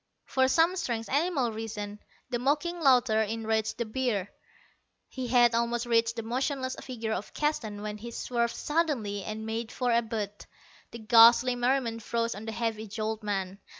For 0.25 0.47
some 0.47 0.75
strange 0.77 1.07
animal 1.09 1.51
reason, 1.51 1.99
the 2.31 2.39
mocking 2.39 2.79
laughter 2.79 3.21
enraged 3.21 3.77
the 3.77 3.85
bear. 3.85 4.31
He 5.07 5.27
had 5.27 5.53
almost 5.53 5.85
reached 5.85 6.15
the 6.15 6.23
motionless 6.23 6.75
figure 6.81 7.13
of 7.13 7.35
Keston 7.35 7.83
when 7.83 7.99
he 7.99 8.09
swerved 8.09 8.55
suddenly, 8.55 9.23
and 9.23 9.45
made 9.45 9.71
for 9.71 9.91
Abud. 9.91 10.47
The 10.89 10.97
ghastly 10.97 11.55
merriment 11.55 12.01
froze 12.01 12.33
on 12.33 12.45
the 12.45 12.51
heavy 12.51 12.87
jowled 12.87 13.21
man. 13.21 13.59